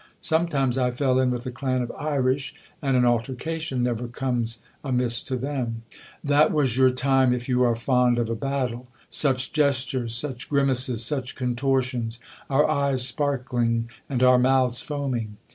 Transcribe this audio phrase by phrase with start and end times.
[0.19, 5.21] Sometimes I fell in with a clan of Irish, and an altercation never comes amiss
[5.25, 5.83] to them!
[6.23, 8.87] That was your time, if you are fond of a battle.
[9.11, 10.15] Such gestures!
[10.15, 11.05] such grimaces!
[11.05, 12.17] such contortions!
[12.49, 15.37] Our eyes sparkling, and our mouths foaming